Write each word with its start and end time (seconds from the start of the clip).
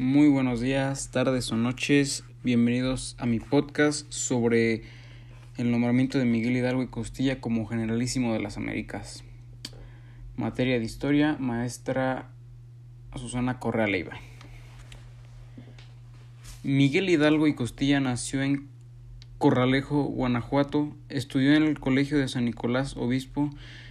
Muy 0.00 0.28
buenos 0.28 0.60
días, 0.60 1.10
tardes 1.10 1.50
o 1.50 1.56
noches. 1.56 2.22
Bienvenidos 2.44 3.16
a 3.18 3.26
mi 3.26 3.40
podcast 3.40 4.06
sobre 4.12 4.84
el 5.56 5.72
nombramiento 5.72 6.20
de 6.20 6.24
Miguel 6.24 6.56
Hidalgo 6.56 6.84
y 6.84 6.86
Costilla 6.86 7.40
como 7.40 7.66
Generalísimo 7.66 8.32
de 8.32 8.38
las 8.38 8.56
Américas. 8.56 9.24
Materia 10.36 10.78
de 10.78 10.84
Historia, 10.84 11.36
maestra 11.40 12.30
Susana 13.16 13.58
Correa 13.58 13.88
Leiva. 13.88 14.12
Miguel 16.62 17.10
Hidalgo 17.10 17.48
y 17.48 17.56
Costilla 17.56 17.98
nació 17.98 18.42
en 18.42 18.68
Corralejo, 19.38 20.04
Guanajuato. 20.04 20.94
Estudió 21.08 21.54
en 21.54 21.64
el 21.64 21.80
Colegio 21.80 22.18
de 22.18 22.28
San 22.28 22.44
Nicolás 22.44 22.96
Obispo 22.96 23.50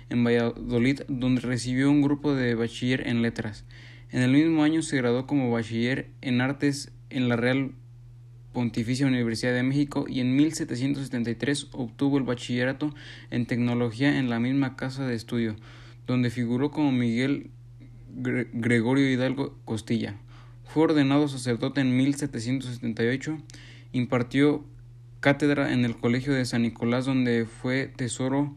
en 0.10 0.24
Valladolid, 0.24 1.02
donde 1.10 1.42
recibió 1.42 1.92
un 1.92 2.02
grupo 2.02 2.34
de 2.34 2.56
bachiller 2.56 3.10
en 3.10 3.22
letras. 3.22 3.66
En 4.10 4.22
el 4.22 4.32
mismo 4.32 4.64
año 4.64 4.82
se 4.82 4.98
graduó 4.98 5.28
como 5.28 5.52
bachiller 5.52 6.10
en 6.22 6.40
artes 6.40 6.92
en 7.10 7.28
la 7.28 7.36
Real 7.36 7.72
Pontificia 8.54 9.06
Universidad 9.06 9.54
de 9.54 9.64
México 9.64 10.06
y 10.08 10.22
en 10.22 10.36
1773 10.36 11.68
obtuvo 11.74 12.18
el 12.18 12.24
bachillerato 12.24 12.96
en 13.32 13.46
tecnología 13.46 14.18
en 14.18 14.30
la 14.30 14.40
misma 14.40 14.76
casa 14.76 15.06
de 15.06 15.14
estudio, 15.14 15.56
donde 16.08 16.30
figuró 16.30 16.72
como 16.72 16.92
Miguel 16.92 17.52
Gregorio 18.10 19.12
Hidalgo 19.12 19.58
Costilla. 19.66 20.16
Fue 20.64 20.84
ordenado 20.84 21.28
sacerdote 21.28 21.82
en 21.82 21.96
1778, 21.96 23.38
impartió 23.92 24.66
cátedra 25.20 25.74
en 25.74 25.86
el 25.86 25.98
Colegio 25.98 26.34
de 26.34 26.46
San 26.46 26.62
Nicolás, 26.62 27.06
donde 27.06 27.46
fue 27.46 27.92
tesoro, 27.96 28.56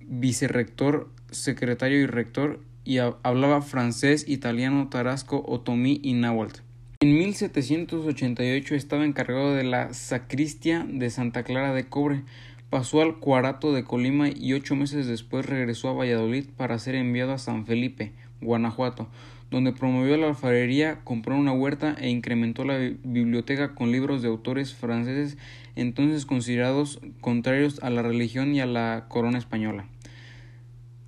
vicerrector, 0.00 1.10
secretario 1.30 2.00
y 2.00 2.06
rector, 2.06 2.60
y 2.84 2.98
hablaba 2.98 3.62
francés, 3.62 4.24
italiano, 4.28 4.88
tarasco, 4.88 5.44
otomí 5.46 6.00
y 6.02 6.14
náhuatl. 6.14 6.60
En 7.00 7.18
1788 7.18 8.74
estaba 8.74 9.04
encargado 9.04 9.54
de 9.54 9.64
la 9.64 9.92
sacristía 9.92 10.86
de 10.88 11.10
Santa 11.10 11.42
Clara 11.42 11.74
de 11.74 11.88
Cobre, 11.88 12.22
pasó 12.70 13.02
al 13.02 13.18
Cuarato 13.18 13.72
de 13.72 13.84
Colima 13.84 14.28
y 14.28 14.52
ocho 14.54 14.76
meses 14.76 15.06
después 15.06 15.46
regresó 15.46 15.88
a 15.88 15.94
Valladolid 15.94 16.46
para 16.56 16.78
ser 16.78 16.94
enviado 16.94 17.32
a 17.32 17.38
San 17.38 17.66
Felipe, 17.66 18.12
Guanajuato, 18.40 19.08
donde 19.50 19.72
promovió 19.72 20.16
la 20.16 20.28
alfarería, 20.28 21.00
compró 21.04 21.36
una 21.36 21.52
huerta 21.52 21.96
e 22.00 22.08
incrementó 22.08 22.64
la 22.64 22.78
biblioteca 22.78 23.74
con 23.74 23.92
libros 23.92 24.22
de 24.22 24.28
autores 24.28 24.72
franceses 24.72 25.36
entonces 25.76 26.26
considerados 26.26 27.00
contrarios 27.20 27.82
a 27.82 27.90
la 27.90 28.02
religión 28.02 28.54
y 28.54 28.60
a 28.60 28.66
la 28.66 29.06
corona 29.08 29.38
española. 29.38 29.86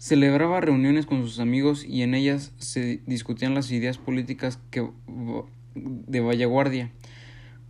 Celebraba 0.05 0.61
reuniones 0.61 1.07
con 1.07 1.23
sus 1.23 1.39
amigos 1.39 1.83
y 1.83 2.03
en 2.03 2.15
ellas 2.15 2.53
se 2.59 3.01
discutían 3.07 3.55
las 3.55 3.71
ideas 3.71 3.97
políticas 3.97 4.61
de 5.75 6.21
Vallaguardia. 6.21 6.93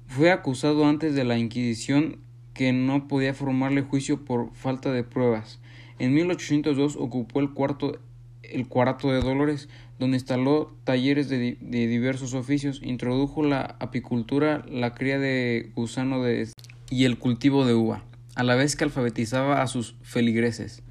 Fue 0.09 0.33
acusado 0.33 0.85
antes 0.85 1.15
de 1.15 1.23
la 1.23 1.39
Inquisición 1.39 2.19
que 2.53 2.73
no 2.73 3.07
podía 3.07 3.35
formarle 3.35 3.83
juicio 3.83 4.25
por 4.25 4.53
falta 4.53 4.91
de 4.91 5.05
pruebas. 5.05 5.61
En 6.01 6.13
1802 6.13 6.97
ocupó 6.97 7.39
el 7.39 7.53
cuarto 7.53 8.01
el 8.43 8.67
cuarto 8.67 9.13
de 9.13 9.21
Dolores, 9.21 9.69
donde 10.01 10.17
instaló 10.17 10.77
talleres 10.83 11.29
de, 11.29 11.57
de, 11.61 11.87
diversos 11.87 12.35
oficios, 12.35 12.81
introdujo 12.83 13.45
la 13.45 13.77
apicultura, 13.79 14.67
la 14.69 14.93
cría 14.93 15.21
de 15.21 15.71
gusano 15.77 16.21
de, 16.25 16.49
y 16.91 17.05
el 17.05 17.17
cultivo 17.17 17.65
de 17.65 17.75
uva, 17.75 18.03
a 18.35 18.43
la 18.43 18.57
vez 18.57 18.75
que 18.75 18.83
alfabetizaba 18.83 19.63
a 19.63 19.69
sus 19.69 19.95
feligreses. 20.03 20.84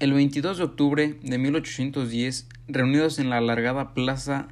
El 0.00 0.14
22 0.14 0.56
de 0.56 0.64
octubre 0.64 1.18
de 1.22 1.36
1810, 1.36 2.48
reunidos 2.68 3.18
en 3.18 3.28
la 3.28 3.36
alargada 3.36 3.92
plaza 3.92 4.48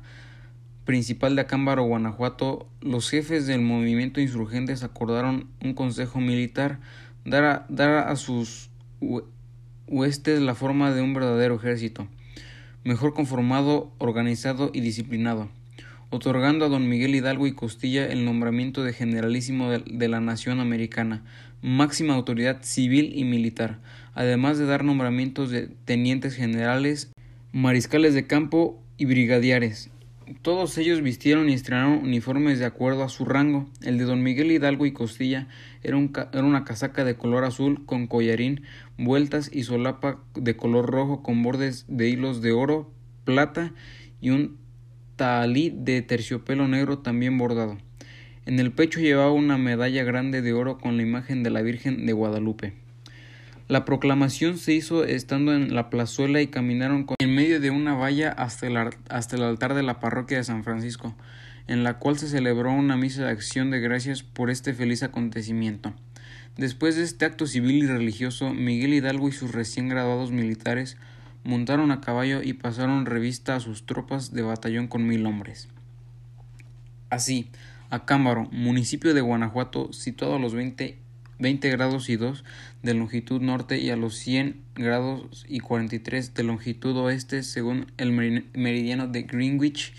principal 0.85 1.37
de 1.37 1.41
Acámbaro, 1.41 1.85
Guanajuato, 1.85 2.69
los 2.83 3.09
jefes 3.09 3.47
del 3.47 3.63
movimiento 3.63 4.21
insurgentes 4.21 4.83
acordaron 4.83 5.49
un 5.65 5.73
consejo 5.73 6.21
militar 6.21 6.81
dar 7.25 7.45
a, 7.45 7.67
dar 7.71 8.09
a 8.09 8.17
sus 8.17 8.69
huestes 9.87 10.43
la 10.43 10.55
forma 10.55 10.93
de 10.93 11.01
un 11.01 11.15
verdadero 11.15 11.55
ejército, 11.55 12.09
mejor 12.85 13.15
conformado, 13.15 13.91
organizado 13.97 14.71
y 14.75 14.81
disciplinado, 14.81 15.49
otorgando 16.11 16.67
a 16.67 16.69
don 16.69 16.91
Miguel 16.91 17.15
Hidalgo 17.15 17.47
y 17.47 17.53
Costilla 17.53 18.05
el 18.07 18.27
nombramiento 18.27 18.85
de 18.85 18.93
generalísimo 18.93 19.71
de, 19.71 19.79
de 19.79 20.09
la 20.09 20.21
nación 20.21 20.61
americana, 20.61 21.25
máxima 21.63 22.15
autoridad 22.15 22.59
civil 22.63 23.13
y 23.15 23.25
militar, 23.25 23.79
además 24.19 24.59
de 24.59 24.67
dar 24.67 24.83
nombramientos 24.83 25.49
de 25.49 25.69
tenientes 25.85 26.35
generales, 26.35 27.13
mariscales 27.53 28.15
de 28.15 28.27
campo 28.27 28.83
y 28.97 29.05
brigadiares. 29.05 29.91
Todos 30.43 30.77
ellos 30.77 31.03
vistieron 31.03 31.49
y 31.49 31.53
estrenaron 31.53 32.01
uniformes 32.03 32.59
de 32.59 32.65
acuerdo 32.65 33.05
a 33.05 33.11
su 33.11 33.25
rango. 33.25 33.71
El 33.81 33.97
de 33.97 34.03
don 34.03 34.25
Miguel 34.25 34.51
Hidalgo 34.51 34.87
y 34.87 34.93
Costilla 34.93 35.47
era, 35.85 35.97
un 35.97 36.13
era, 36.33 36.43
una 36.43 36.65
casaca 36.65 37.05
de 37.05 37.15
color 37.15 37.45
azul 37.45 37.87
con 37.87 38.09
collarín, 38.09 38.63
vueltas 38.97 39.51
y 39.53 39.63
solapa 39.63 40.19
de 40.35 40.57
color 40.57 40.91
rojo 40.91 41.23
con 41.23 41.45
bordes 41.45 41.85
de 41.87 42.09
hilos 42.09 42.43
de 42.43 42.51
oro, 42.51 42.91
plata 43.23 43.73
y 44.21 44.31
un 44.31 44.59
talí 45.15 45.71
de 45.71 46.03
terciopelo 46.03 46.67
negro 46.67 46.99
también 46.99 47.39
bordado. 47.39 47.79
En 48.47 48.59
el 48.59 48.73
pecho 48.73 48.99
llevaba 48.99 49.31
una 49.31 49.59
medalla 49.59 50.03
grande 50.03 50.43
de 50.43 50.55
oro 50.55 50.79
con 50.79 50.97
la 50.97 51.05
imagen 51.05 51.45
de 51.45 51.51
la 51.51 51.63
Virgen 51.63 52.05
de 52.05 52.13
Guadalupe. 52.13 52.88
La 53.69 53.85
proclamación 53.85 54.57
se 54.57 54.73
hizo 54.73 55.05
estando 55.05 55.53
en 55.53 55.75
la 55.75 55.91
plazuela 55.91 56.41
y 56.41 56.47
caminaron 56.47 57.07
en 57.19 57.35
medio 57.35 57.61
de 57.61 57.71
una 57.71 57.95
valla 57.95 58.31
hasta 58.33 58.67
el, 58.67 58.79
hasta 59.11 59.37
el 59.37 59.43
altar 59.43 59.75
de 59.75 59.83
la 59.83 60.01
parroquia 60.01 60.39
de 60.39 60.45
San 60.45 60.65
Francisco, 60.65 61.15
en 61.67 61.85
la 61.85 61.99
cual 61.99 62.19
se 62.19 62.29
celebró 62.29 62.73
una 62.73 62.97
misa 62.97 63.25
de 63.25 63.31
acción 63.31 63.71
de 63.71 63.81
gracias 63.81 64.23
por 64.23 64.49
este 64.49 64.73
feliz 64.73 65.03
acontecimiento. 65.03 65.93
Después 66.57 66.97
de 66.97 67.03
este 67.03 67.27
acto 67.27 67.47
civil 67.47 67.85
y 67.85 67.87
religioso, 67.87 68.55
Miguel 68.55 68.95
Hidalgo 68.95 69.29
y 69.29 69.33
sus 69.33 69.53
recién 69.53 69.91
graduados 69.91 70.31
militares 70.33 70.97
montaron 71.45 71.91
a 71.91 72.01
caballo 72.01 72.43
y 72.43 72.55
pasaron 72.55 73.05
revista 73.05 73.55
a 73.55 73.61
sus 73.61 73.85
tropas 73.85 74.33
de 74.33 74.41
batallón 74.41 74.89
con 74.89 75.07
mil 75.07 75.27
hombres. 75.27 75.69
Así, 77.11 77.51
Acámbaro, 77.91 78.49
municipio 78.51 79.13
de 79.13 79.21
Guanajuato, 79.21 79.93
situado 79.93 80.37
a 80.37 80.39
los 80.39 80.55
20 80.55 80.99
20 81.39 81.71
grados 81.71 82.09
y 82.09 82.17
2 82.17 82.45
de 82.83 82.95
longitud 82.95 83.41
norte 83.41 83.79
y 83.79 83.91
a 83.91 83.97
los 83.97 84.17
100 84.17 84.61
grados 84.75 85.45
y 85.49 85.61
43 85.61 86.35
de 86.35 86.43
longitud 86.43 86.97
oeste 86.97 87.43
según 87.43 87.93
el 87.97 88.13
meridiano 88.55 89.07
de 89.07 89.23
Greenwich, 89.23 89.95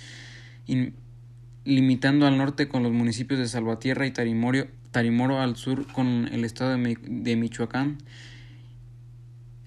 limitando 1.65 2.27
al 2.27 2.37
norte 2.37 2.67
con 2.67 2.83
los 2.83 2.91
municipios 2.91 3.39
de 3.39 3.47
Salvatierra 3.47 4.05
y 4.05 4.11
Tarimoro, 4.11 4.67
Tarimoro 4.91 5.39
al 5.39 5.55
sur 5.55 5.91
con 5.91 6.27
el 6.31 6.45
estado 6.45 6.77
de, 6.77 6.97
de 7.01 7.35
Michoacán, 7.35 7.97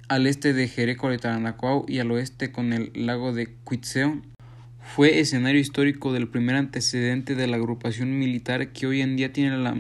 al 0.09 0.27
este 0.27 0.53
de 0.53 0.69
Jereco 0.69 1.09
de 1.09 1.19
Taranacuau 1.19 1.87
y 1.89 1.99
al 1.99 2.11
oeste 2.11 2.53
con 2.53 2.73
el 2.73 2.93
lago 2.95 3.33
de 3.33 3.55
Cuitzeo 3.65 4.21
fue 4.83 5.21
escenario 5.21 5.61
histórico 5.61 6.13
del 6.13 6.29
primer 6.29 6.57
antecedente 6.57 7.35
de 7.35 7.47
la 7.47 7.57
agrupación 7.57 8.19
militar 8.19 8.73
que 8.73 8.87
hoy 8.87 9.01
en 9.01 9.17
día 9.17 9.33
tiene 9.33 9.57
la, 9.57 9.77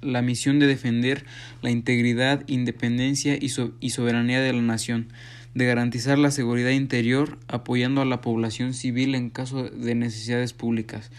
la 0.00 0.22
misión 0.22 0.58
de 0.58 0.66
defender 0.66 1.24
la 1.60 1.70
integridad, 1.70 2.42
independencia 2.48 3.36
y, 3.36 3.52
y 3.80 3.90
soberanía 3.90 4.40
de 4.40 4.52
la 4.52 4.62
nación, 4.62 5.08
de 5.54 5.66
garantizar 5.66 6.18
la 6.18 6.30
seguridad 6.30 6.70
interior 6.70 7.38
apoyando 7.46 8.00
a 8.00 8.06
la 8.06 8.20
población 8.20 8.74
civil 8.74 9.14
en 9.14 9.30
caso 9.30 9.64
de 9.64 9.94
necesidades 9.94 10.52
públicas, 10.52 11.10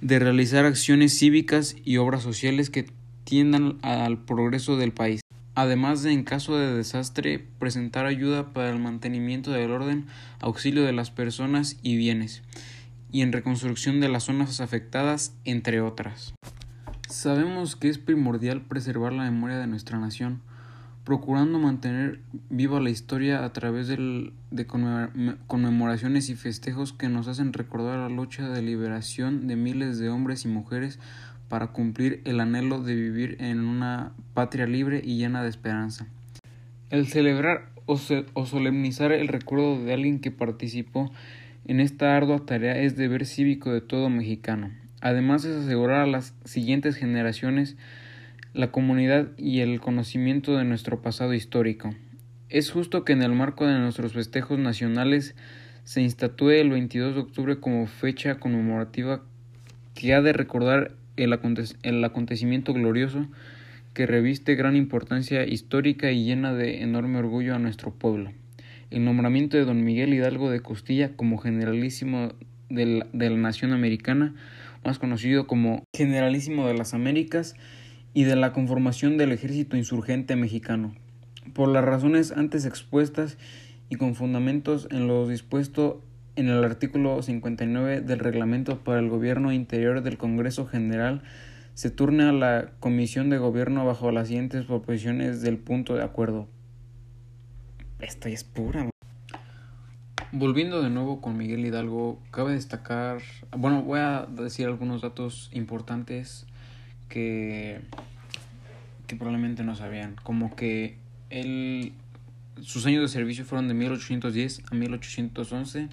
de 0.00 0.18
realizar 0.18 0.64
acciones 0.64 1.16
cívicas 1.16 1.76
y 1.84 1.98
obras 1.98 2.22
sociales 2.22 2.70
que 2.70 2.86
tiendan 3.24 3.78
al 3.82 4.18
progreso 4.18 4.76
del 4.76 4.92
país 4.92 5.21
además 5.54 6.02
de 6.02 6.12
en 6.12 6.24
caso 6.24 6.56
de 6.56 6.74
desastre 6.74 7.46
presentar 7.58 8.06
ayuda 8.06 8.52
para 8.52 8.70
el 8.70 8.78
mantenimiento 8.78 9.50
del 9.50 9.70
orden, 9.70 10.06
auxilio 10.40 10.84
de 10.84 10.92
las 10.92 11.10
personas 11.10 11.76
y 11.82 11.96
bienes, 11.96 12.42
y 13.10 13.20
en 13.20 13.32
reconstrucción 13.32 14.00
de 14.00 14.08
las 14.08 14.24
zonas 14.24 14.60
afectadas, 14.60 15.34
entre 15.44 15.80
otras. 15.80 16.34
Sabemos 17.08 17.76
que 17.76 17.88
es 17.88 17.98
primordial 17.98 18.62
preservar 18.62 19.12
la 19.12 19.24
memoria 19.24 19.58
de 19.58 19.66
nuestra 19.66 19.98
nación, 19.98 20.40
procurando 21.04 21.58
mantener 21.58 22.20
viva 22.48 22.80
la 22.80 22.90
historia 22.90 23.44
a 23.44 23.52
través 23.52 23.88
de 23.88 24.66
conmemoraciones 25.46 26.30
y 26.30 26.36
festejos 26.36 26.92
que 26.92 27.08
nos 27.08 27.28
hacen 27.28 27.52
recordar 27.52 27.98
la 27.98 28.08
lucha 28.08 28.48
de 28.48 28.62
liberación 28.62 29.48
de 29.48 29.56
miles 29.56 29.98
de 29.98 30.10
hombres 30.10 30.44
y 30.44 30.48
mujeres 30.48 30.98
para 31.52 31.66
cumplir 31.66 32.22
el 32.24 32.40
anhelo 32.40 32.80
de 32.82 32.94
vivir 32.94 33.36
en 33.38 33.60
una 33.60 34.14
patria 34.32 34.66
libre 34.66 35.02
y 35.04 35.18
llena 35.18 35.42
de 35.42 35.50
esperanza. 35.50 36.06
El 36.88 37.08
celebrar 37.08 37.68
o, 37.84 37.98
solemnizar 37.98 39.12
el 39.12 39.28
recuerdo 39.28 39.84
de 39.84 39.92
alguien 39.92 40.20
que 40.20 40.30
participó 40.30 41.12
en 41.66 41.80
esta 41.80 42.16
ardua 42.16 42.46
tarea 42.46 42.78
es 42.78 42.96
deber 42.96 43.26
cívico 43.26 43.70
de 43.70 43.82
todo 43.82 44.08
mexicano. 44.08 44.70
Además 45.02 45.44
es 45.44 45.54
asegurar 45.54 46.00
a 46.00 46.06
las 46.06 46.34
siguientes 46.46 46.96
generaciones 46.96 47.76
la 48.54 48.70
comunidad 48.70 49.28
y 49.36 49.60
el 49.60 49.78
conocimiento 49.78 50.56
de 50.56 50.64
nuestro 50.64 51.02
pasado 51.02 51.34
histórico. 51.34 51.90
Es 52.48 52.70
justo 52.70 53.04
que 53.04 53.12
en 53.12 53.20
el 53.20 53.32
marco 53.32 53.66
de 53.66 53.78
nuestros 53.78 54.14
festejos 54.14 54.58
nacionales 54.58 55.34
se 55.84 56.00
instatúe 56.00 56.52
el 56.52 56.70
22 56.70 57.14
de 57.14 57.20
octubre 57.20 57.60
como 57.60 57.86
fecha 57.86 58.40
conmemorativa 58.40 59.20
que 59.94 60.14
ha 60.14 60.22
de 60.22 60.32
recordar 60.32 61.01
el, 61.16 61.32
acontecimiento 61.32 62.72
glorioso 62.72 63.26
que 63.94 64.06
reviste 64.06 64.54
gran 64.54 64.76
importancia 64.76 65.46
histórica 65.46 66.10
y 66.10 66.24
llena 66.24 66.54
de 66.54 66.82
enorme 66.82 67.18
orgullo 67.18 67.54
a 67.54 67.58
nuestro 67.58 67.92
pueblo. 67.92 68.32
El 68.90 69.04
nombramiento 69.04 69.56
de 69.56 69.64
don 69.64 69.84
Miguel 69.84 70.14
Hidalgo 70.14 70.50
de 70.50 70.60
Costilla 70.60 71.16
como 71.16 71.38
generalísimo 71.38 72.32
de 72.68 73.04
la, 73.12 73.36
nación 73.36 73.72
americana, 73.72 74.34
más 74.84 74.98
conocido 74.98 75.46
como 75.46 75.84
generalísimo 75.94 76.66
de 76.66 76.74
las 76.74 76.94
Américas, 76.94 77.54
y 78.14 78.24
de 78.24 78.36
la 78.36 78.52
conformación 78.52 79.16
del 79.16 79.32
ejército 79.32 79.76
insurgente 79.76 80.36
mexicano. 80.36 80.94
Por 81.54 81.68
las 81.68 81.84
razones 81.84 82.32
antes 82.32 82.66
expuestas 82.66 83.38
y 83.88 83.96
con 83.96 84.14
fundamentos 84.14 84.86
en 84.90 85.06
lo 85.06 85.26
dispuesto 85.26 86.02
en 86.34 86.48
el 86.48 86.64
artículo 86.64 87.22
59 87.22 88.00
del 88.00 88.18
reglamento 88.18 88.82
para 88.82 89.00
el 89.00 89.08
gobierno 89.08 89.52
interior 89.52 90.02
del 90.02 90.16
Congreso 90.16 90.66
General 90.66 91.22
se 91.74 91.90
turna 91.90 92.30
a 92.30 92.32
la 92.32 92.70
Comisión 92.80 93.30
de 93.30 93.38
Gobierno 93.38 93.84
bajo 93.84 94.10
las 94.10 94.28
siguientes 94.28 94.64
proposiciones 94.64 95.42
del 95.42 95.58
punto 95.58 95.94
de 95.94 96.02
acuerdo. 96.02 96.48
Esta 98.00 98.28
es 98.28 98.44
pura. 98.44 98.88
Volviendo 100.32 100.82
de 100.82 100.90
nuevo 100.90 101.20
con 101.20 101.36
Miguel 101.36 101.66
Hidalgo, 101.66 102.18
cabe 102.30 102.52
destacar, 102.52 103.20
bueno, 103.56 103.82
voy 103.82 104.00
a 104.00 104.26
decir 104.26 104.66
algunos 104.66 105.02
datos 105.02 105.50
importantes 105.52 106.46
que, 107.08 107.80
que 109.06 109.16
probablemente 109.16 109.62
no 109.62 109.76
sabían, 109.76 110.16
como 110.22 110.56
que 110.56 110.96
él, 111.28 111.92
sus 112.62 112.86
años 112.86 113.02
de 113.02 113.08
servicio 113.08 113.44
fueron 113.44 113.68
de 113.68 113.74
1810 113.74 114.62
a 114.70 114.74
1811 114.74 115.88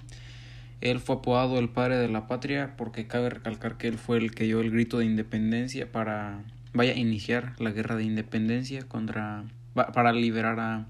él 0.80 0.98
fue 0.98 1.16
apodado 1.16 1.58
el 1.58 1.68
padre 1.68 1.96
de 1.96 2.08
la 2.08 2.26
patria 2.26 2.74
porque 2.76 3.06
cabe 3.06 3.30
recalcar 3.30 3.76
que 3.76 3.88
él 3.88 3.98
fue 3.98 4.16
el 4.18 4.34
que 4.34 4.44
dio 4.44 4.60
el 4.60 4.70
grito 4.70 4.98
de 4.98 5.04
independencia 5.04 5.90
para 5.90 6.42
vaya 6.72 6.94
iniciar 6.94 7.54
la 7.58 7.70
guerra 7.70 7.96
de 7.96 8.04
independencia 8.04 8.82
contra 8.88 9.44
para 9.74 10.12
liberar 10.12 10.58
a, 10.60 10.86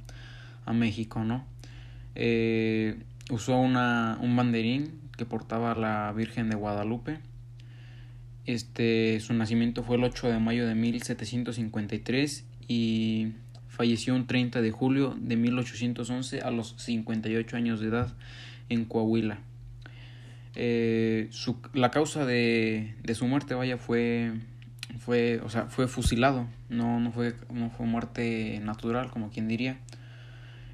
a 0.64 0.72
México, 0.72 1.24
¿no? 1.24 1.44
Eh, 2.14 2.98
usó 3.30 3.56
una, 3.58 4.18
un 4.20 4.34
banderín 4.36 5.00
que 5.16 5.24
portaba 5.26 5.74
la 5.74 6.12
Virgen 6.12 6.48
de 6.48 6.56
Guadalupe. 6.56 7.18
Este, 8.46 9.20
su 9.20 9.34
nacimiento 9.34 9.82
fue 9.82 9.96
el 9.96 10.04
8 10.04 10.28
de 10.28 10.38
mayo 10.38 10.66
de 10.66 10.74
1753 10.74 12.46
y 12.68 13.32
falleció 13.68 14.14
un 14.14 14.26
30 14.26 14.62
de 14.62 14.70
julio 14.70 15.16
de 15.20 15.36
1811 15.36 16.40
a 16.40 16.50
los 16.50 16.74
58 16.78 17.56
años 17.56 17.80
de 17.80 17.88
edad 17.88 18.14
en 18.68 18.86
Coahuila. 18.86 19.40
Eh, 20.56 21.28
su, 21.30 21.56
la 21.74 21.90
causa 21.90 22.24
de, 22.24 22.94
de, 23.02 23.14
su 23.14 23.26
muerte, 23.26 23.54
vaya, 23.54 23.78
fue, 23.78 24.32
fue, 24.98 25.40
o 25.44 25.48
sea, 25.48 25.66
fue 25.66 25.86
fusilado, 25.86 26.48
no, 26.68 26.98
no, 26.98 27.12
fue, 27.12 27.34
no 27.52 27.70
fue 27.70 27.86
muerte 27.86 28.60
natural, 28.62 29.10
como 29.10 29.30
quien 29.30 29.48
diría. 29.48 29.78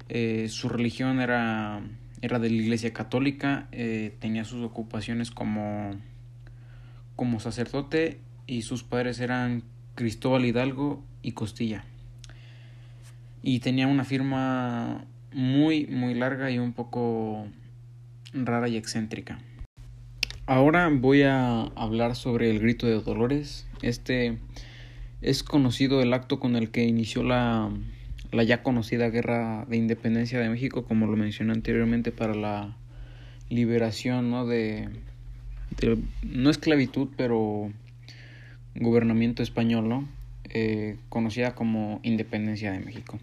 Eh, 0.09 0.47
su 0.49 0.69
religión 0.69 1.19
era, 1.19 1.81
era 2.21 2.39
de 2.39 2.49
la 2.49 2.55
iglesia 2.55 2.93
católica, 2.93 3.67
eh, 3.71 4.15
tenía 4.19 4.45
sus 4.45 4.63
ocupaciones 4.63 5.31
como, 5.31 5.91
como 7.15 7.39
sacerdote 7.39 8.19
y 8.47 8.63
sus 8.63 8.83
padres 8.83 9.19
eran 9.19 9.63
Cristóbal 9.95 10.45
Hidalgo 10.45 11.03
y 11.21 11.33
Costilla. 11.33 11.83
Y 13.43 13.59
tenía 13.59 13.87
una 13.87 14.05
firma 14.05 15.05
muy, 15.33 15.85
muy 15.87 16.13
larga 16.15 16.49
y 16.49 16.57
un 16.57 16.73
poco 16.73 17.47
rara 18.33 18.67
y 18.69 18.77
excéntrica. 18.77 19.39
Ahora 20.49 20.89
voy 20.89 21.23
a 21.23 21.63
hablar 21.75 22.15
sobre 22.15 22.49
el 22.49 22.59
grito 22.59 22.87
de 22.87 23.01
Dolores. 23.01 23.67
Este 23.81 24.37
es 25.21 25.43
conocido 25.43 26.01
el 26.01 26.13
acto 26.13 26.39
con 26.39 26.55
el 26.55 26.71
que 26.71 26.85
inició 26.85 27.21
la, 27.21 27.69
ya 28.31 28.63
conocida 28.63 29.09
guerra 29.09 29.65
de 29.65 29.75
independencia 29.75 30.39
de 30.39 30.47
México, 30.47 30.85
como 30.85 31.05
lo 31.05 31.17
mencioné 31.17 31.51
anteriormente, 31.51 32.13
para 32.13 32.33
la 32.33 32.77
liberación 33.49 34.31
¿no? 34.31 34.45
de, 34.45 34.87
de 35.81 35.97
no 36.23 36.49
esclavitud, 36.49 37.09
pero 37.17 37.69
gobernamiento 38.73 39.43
español, 39.43 39.89
¿no? 39.89 40.07
Eh, 40.45 40.95
conocida 41.09 41.55
como 41.55 41.99
Independencia 42.03 42.71
de 42.71 42.79
México. 42.79 43.19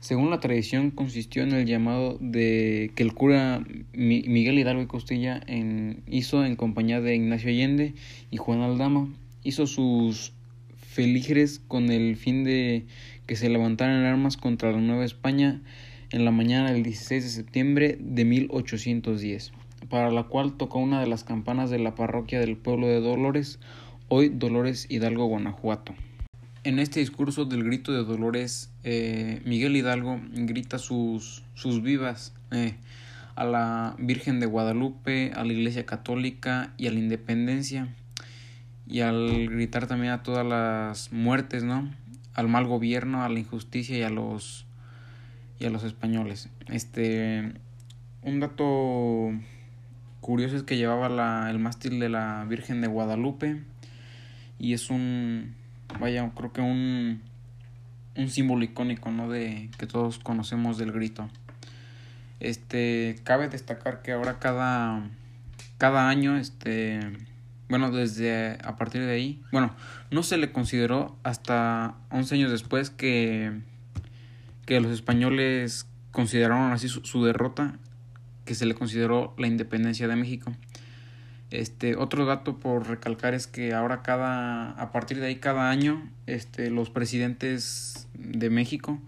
Según 0.00 0.30
la 0.30 0.40
tradición, 0.40 0.90
consistió 0.90 1.42
en 1.42 1.52
el 1.52 1.66
llamado 1.66 2.18
de 2.20 2.92
que 2.94 3.02
el 3.02 3.14
cura 3.14 3.64
Miguel 3.92 4.58
Hidalgo 4.58 4.82
y 4.82 4.86
Costilla 4.86 5.40
en, 5.46 6.02
hizo 6.06 6.44
en 6.44 6.56
compañía 6.56 7.00
de 7.00 7.16
Ignacio 7.16 7.48
Allende 7.48 7.94
y 8.30 8.36
Juan 8.36 8.60
Aldama. 8.60 9.08
Hizo 9.42 9.66
sus 9.66 10.32
feligres 10.76 11.60
con 11.66 11.90
el 11.90 12.16
fin 12.16 12.44
de 12.44 12.86
que 13.26 13.36
se 13.36 13.48
levantaran 13.48 14.04
armas 14.04 14.36
contra 14.36 14.72
la 14.72 14.80
Nueva 14.80 15.04
España 15.04 15.60
en 16.10 16.24
la 16.24 16.30
mañana 16.30 16.72
del 16.72 16.82
16 16.82 17.24
de 17.24 17.30
septiembre 17.30 17.98
de 18.00 18.24
1810, 18.24 19.52
para 19.88 20.10
la 20.10 20.24
cual 20.24 20.56
tocó 20.56 20.78
una 20.78 21.00
de 21.00 21.06
las 21.06 21.24
campanas 21.24 21.70
de 21.70 21.78
la 21.78 21.94
parroquia 21.94 22.38
del 22.38 22.56
pueblo 22.56 22.86
de 22.86 23.00
Dolores, 23.00 23.58
hoy 24.08 24.28
Dolores 24.28 24.86
Hidalgo, 24.88 25.26
Guanajuato. 25.26 25.94
En 26.64 26.78
este 26.78 27.00
discurso 27.00 27.44
del 27.44 27.64
grito 27.64 27.92
de 27.92 28.04
Dolores, 28.04 28.70
eh, 28.88 29.42
Miguel 29.44 29.74
Hidalgo 29.74 30.20
grita 30.32 30.78
sus, 30.78 31.42
sus 31.54 31.82
vivas 31.82 32.32
eh, 32.52 32.76
a 33.34 33.44
la 33.44 33.96
Virgen 33.98 34.38
de 34.38 34.46
Guadalupe, 34.46 35.32
a 35.34 35.42
la 35.42 35.52
Iglesia 35.52 35.84
Católica 35.84 36.72
y 36.76 36.86
a 36.86 36.92
la 36.92 37.00
Independencia, 37.00 37.88
y 38.86 39.00
al 39.00 39.48
gritar 39.48 39.88
también 39.88 40.12
a 40.12 40.22
todas 40.22 40.46
las 40.46 41.12
muertes, 41.12 41.64
¿no? 41.64 41.90
Al 42.32 42.46
mal 42.46 42.68
gobierno, 42.68 43.24
a 43.24 43.28
la 43.28 43.40
injusticia 43.40 43.98
y 43.98 44.02
a 44.02 44.10
los 44.10 44.66
y 45.58 45.64
a 45.64 45.70
los 45.70 45.82
españoles. 45.82 46.48
Este 46.68 47.54
un 48.22 48.38
dato 48.38 49.32
curioso 50.20 50.54
es 50.54 50.62
que 50.62 50.76
llevaba 50.76 51.08
la, 51.08 51.50
el 51.50 51.58
mástil 51.58 51.98
de 51.98 52.08
la 52.08 52.46
Virgen 52.48 52.80
de 52.82 52.86
Guadalupe 52.86 53.62
y 54.60 54.74
es 54.74 54.90
un 54.90 55.56
vaya, 55.98 56.30
creo 56.36 56.52
que 56.52 56.60
un, 56.60 57.22
un 58.16 58.30
símbolo 58.30 58.64
icónico, 58.64 59.10
¿no? 59.10 59.28
De 59.28 59.70
que 59.78 59.86
todos 59.86 60.18
conocemos 60.18 60.78
del 60.78 60.92
grito. 60.92 61.28
Este, 62.40 63.16
cabe 63.24 63.48
destacar 63.48 64.02
que 64.02 64.12
ahora 64.12 64.38
cada, 64.38 65.08
cada 65.78 66.08
año, 66.08 66.36
este, 66.36 67.00
bueno, 67.68 67.90
desde 67.90 68.58
a 68.62 68.76
partir 68.76 69.02
de 69.04 69.12
ahí, 69.12 69.42
bueno, 69.52 69.74
no 70.10 70.22
se 70.22 70.36
le 70.36 70.52
consideró 70.52 71.16
hasta 71.22 71.94
11 72.10 72.34
años 72.34 72.50
después 72.50 72.90
que, 72.90 73.60
que 74.66 74.80
los 74.80 74.92
españoles 74.92 75.86
consideraron 76.12 76.72
así 76.72 76.88
su, 76.88 77.04
su 77.04 77.24
derrota, 77.24 77.78
que 78.44 78.54
se 78.54 78.66
le 78.66 78.74
consideró 78.74 79.34
la 79.38 79.46
independencia 79.46 80.08
de 80.08 80.16
México. 80.16 80.52
Este, 81.50 81.94
otro 81.94 82.26
dato 82.26 82.58
por 82.58 82.88
recalcar 82.88 83.32
es 83.32 83.46
que 83.46 83.72
ahora 83.72 84.02
cada, 84.02 84.70
a 84.72 84.90
partir 84.90 85.20
de 85.20 85.26
ahí 85.26 85.36
cada 85.36 85.70
año, 85.70 86.10
este, 86.26 86.70
los 86.70 86.90
presidentes 86.90 87.95
de 88.18 88.50
México 88.50 89.00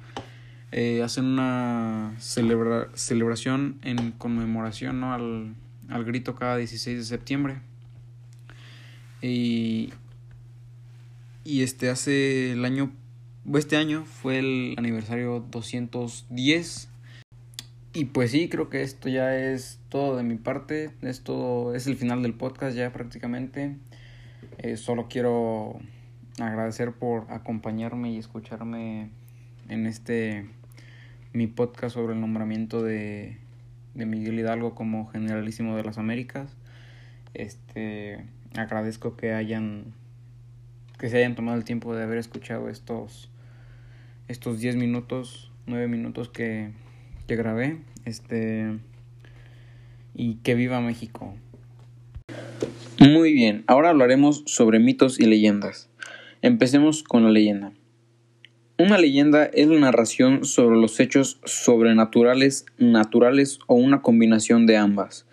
eh, 0.71 1.03
hacen 1.03 1.25
una 1.25 2.15
celebra, 2.19 2.89
celebración 2.95 3.79
en 3.83 4.13
conmemoración 4.13 5.01
¿no? 5.01 5.15
al, 5.15 5.55
al 5.89 6.05
grito 6.05 6.35
cada 6.35 6.57
16 6.57 6.99
de 6.99 7.05
septiembre. 7.05 7.61
Y, 9.23 9.93
y 11.45 11.63
este 11.63 11.89
hace 11.89 12.53
el 12.53 12.65
año, 12.65 12.93
este 13.55 13.77
año 13.77 14.05
fue 14.05 14.39
el 14.39 14.75
aniversario 14.77 15.45
210 15.51 16.89
y 17.95 18.05
pues 18.05 18.31
sí, 18.31 18.49
creo 18.49 18.69
que 18.69 18.83
esto 18.83 19.09
ya 19.09 19.37
es 19.37 19.81
todo 19.89 20.17
de 20.17 20.23
mi 20.23 20.37
parte. 20.37 20.91
Esto 21.03 21.75
es 21.75 21.87
el 21.87 21.97
final 21.97 22.23
del 22.23 22.35
podcast 22.35 22.77
ya 22.77 22.93
prácticamente. 22.93 23.77
Eh, 24.59 24.77
solo 24.77 25.09
quiero 25.09 25.81
agradecer 26.41 26.93
por 26.93 27.31
acompañarme 27.31 28.13
y 28.13 28.19
escucharme 28.19 29.11
en 29.69 29.87
este 29.87 30.47
mi 31.33 31.47
podcast 31.47 31.95
sobre 31.95 32.15
el 32.15 32.21
nombramiento 32.21 32.83
de, 32.83 33.39
de 33.95 34.07
Miguel 34.07 34.39
Hidalgo 34.39 34.75
como 34.75 35.09
generalísimo 35.09 35.77
de 35.77 35.85
las 35.85 35.99
Américas. 35.99 36.57
Este 37.35 38.25
agradezco 38.57 39.17
que 39.17 39.33
hayan 39.33 39.93
que 40.99 41.09
se 41.09 41.19
hayan 41.19 41.35
tomado 41.35 41.57
el 41.57 41.65
tiempo 41.65 41.95
de 41.95 42.03
haber 42.03 42.19
escuchado 42.19 42.69
estos 42.69 43.31
estos 44.27 44.59
10 44.59 44.77
minutos, 44.77 45.53
9 45.67 45.87
minutos 45.89 46.29
que 46.29 46.73
que 47.29 47.37
grabé. 47.37 47.77
Este. 48.05 48.79
Y 50.15 50.37
que 50.37 50.57
viva 50.57 50.81
México. 50.81 51.37
Muy 52.99 53.33
bien, 53.33 53.63
ahora 53.69 53.91
hablaremos 53.91 54.43
sobre 54.47 54.81
mitos 54.81 55.21
y 55.21 55.27
leyendas. 55.27 55.89
Empecemos 56.41 57.03
con 57.03 57.25
la 57.25 57.31
leyenda. 57.31 57.73
Una 58.79 58.97
leyenda 58.97 59.45
es 59.47 59.67
la 59.67 59.81
narración 59.81 60.45
sobre 60.45 60.77
los 60.77 61.01
hechos 61.01 61.41
sobrenaturales, 61.45 62.65
naturales 62.79 63.59
o 63.67 63.75
una 63.75 64.03
combinación 64.03 64.65
de 64.65 64.77
ambas, 64.77 65.27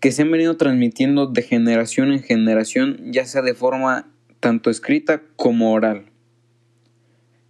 que 0.00 0.10
se 0.10 0.22
han 0.22 0.30
venido 0.30 0.56
transmitiendo 0.56 1.26
de 1.26 1.42
generación 1.42 2.12
en 2.12 2.22
generación, 2.22 3.12
ya 3.12 3.26
sea 3.26 3.42
de 3.42 3.52
forma 3.52 4.08
tanto 4.40 4.70
escrita 4.70 5.20
como 5.36 5.72
oral. 5.72 6.11